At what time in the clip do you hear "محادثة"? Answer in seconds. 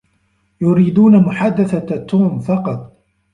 1.23-1.97